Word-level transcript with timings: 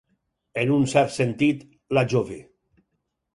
En 0.61 0.71
un 0.77 0.87
cert 0.93 1.13
sentit, 1.17 1.61
la 1.99 2.05
jove. 2.15 2.39